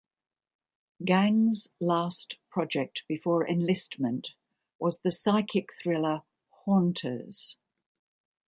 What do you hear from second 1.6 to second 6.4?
last project before enlistment was the psychic thriller